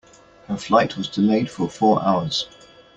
Her 0.47 0.57
flight 0.57 0.97
was 0.97 1.07
delayed 1.09 1.51
for 1.51 1.69
four 1.69 2.01
hours. 2.03 2.47